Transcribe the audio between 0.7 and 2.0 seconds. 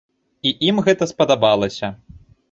гэта спадабалася!